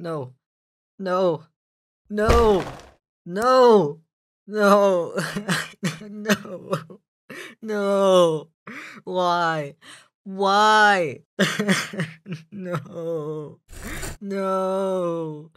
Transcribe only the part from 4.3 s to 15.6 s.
No. no. No. Why? Why? no. No.